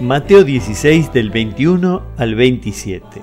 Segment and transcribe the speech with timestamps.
[0.00, 3.22] Mateo 16 del 21 al 27.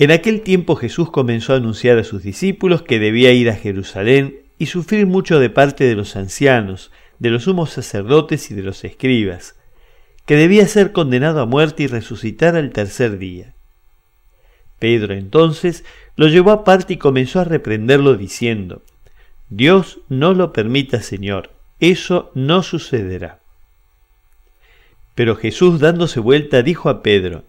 [0.00, 4.40] En aquel tiempo Jesús comenzó a anunciar a sus discípulos que debía ir a Jerusalén
[4.58, 6.90] y sufrir mucho de parte de los ancianos,
[7.20, 9.54] de los sumos sacerdotes y de los escribas,
[10.26, 13.54] que debía ser condenado a muerte y resucitar al tercer día.
[14.80, 15.84] Pedro entonces
[16.16, 18.82] lo llevó aparte y comenzó a reprenderlo diciendo,
[19.50, 23.43] Dios no lo permita, Señor, eso no sucederá.
[25.14, 27.44] Pero Jesús dándose vuelta dijo a Pedro,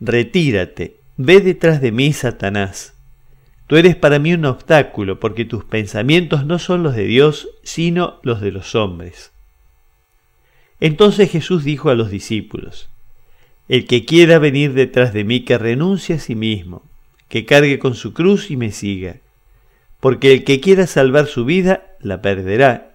[0.00, 2.94] Retírate, ve detrás de mí, Satanás.
[3.66, 8.20] Tú eres para mí un obstáculo, porque tus pensamientos no son los de Dios, sino
[8.22, 9.32] los de los hombres.
[10.78, 12.90] Entonces Jesús dijo a los discípulos,
[13.68, 16.82] El que quiera venir detrás de mí, que renuncie a sí mismo,
[17.28, 19.16] que cargue con su cruz y me siga.
[20.00, 22.92] Porque el que quiera salvar su vida, la perderá,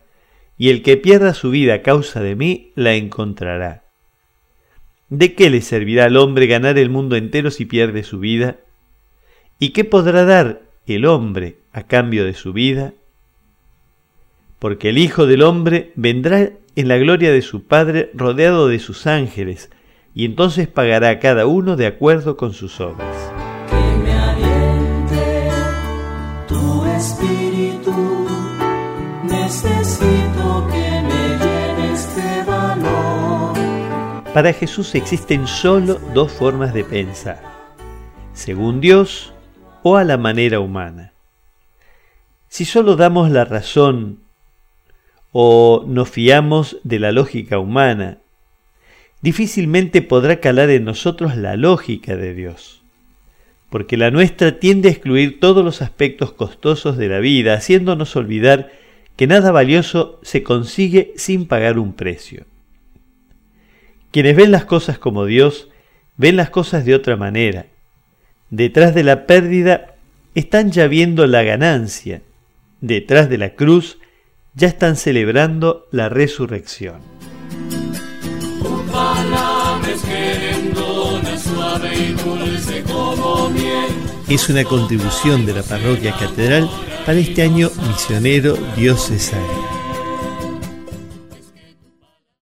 [0.57, 3.83] y el que pierda su vida a causa de mí, la encontrará.
[5.11, 8.55] ¿De qué le servirá al hombre ganar el mundo entero si pierde su vida?
[9.59, 12.93] ¿Y qué podrá dar el hombre a cambio de su vida?
[14.57, 19.05] Porque el Hijo del Hombre vendrá en la gloria de su Padre rodeado de sus
[19.05, 19.69] ángeles,
[20.15, 23.30] y entonces pagará a cada uno de acuerdo con sus obras.
[34.33, 37.41] Para Jesús existen solo dos formas de pensar,
[38.31, 39.33] según Dios
[39.83, 41.11] o a la manera humana.
[42.47, 44.19] Si solo damos la razón
[45.33, 48.19] o nos fiamos de la lógica humana,
[49.21, 52.83] difícilmente podrá calar en nosotros la lógica de Dios,
[53.69, 58.71] porque la nuestra tiende a excluir todos los aspectos costosos de la vida, haciéndonos olvidar
[59.17, 62.45] que nada valioso se consigue sin pagar un precio.
[64.11, 65.69] Quienes ven las cosas como Dios,
[66.17, 67.67] ven las cosas de otra manera.
[68.49, 69.95] Detrás de la pérdida
[70.35, 72.21] están ya viendo la ganancia.
[72.81, 73.99] Detrás de la cruz
[74.53, 76.99] ya están celebrando la resurrección.
[84.27, 86.69] Es una contribución de la parroquia catedral
[87.05, 89.80] para este año misionero diocesano.